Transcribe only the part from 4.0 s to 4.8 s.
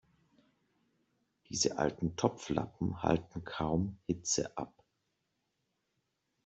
Hitze ab.